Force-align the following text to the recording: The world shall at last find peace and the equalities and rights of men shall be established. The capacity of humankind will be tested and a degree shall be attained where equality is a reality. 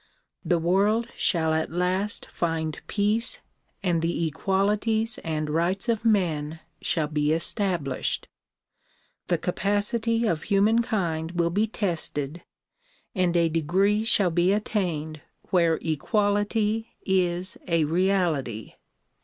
The 0.43 0.57
world 0.57 1.09
shall 1.15 1.53
at 1.53 1.69
last 1.71 2.25
find 2.25 2.81
peace 2.87 3.39
and 3.83 4.01
the 4.01 4.25
equalities 4.25 5.19
and 5.19 5.47
rights 5.47 5.87
of 5.89 6.03
men 6.03 6.59
shall 6.81 7.05
be 7.05 7.31
established. 7.33 8.27
The 9.27 9.37
capacity 9.37 10.25
of 10.25 10.41
humankind 10.41 11.33
will 11.33 11.51
be 11.51 11.67
tested 11.67 12.41
and 13.13 13.37
a 13.37 13.47
degree 13.47 14.03
shall 14.03 14.31
be 14.31 14.51
attained 14.51 15.21
where 15.51 15.75
equality 15.83 16.95
is 17.05 17.55
a 17.67 17.83
reality. 17.85 18.73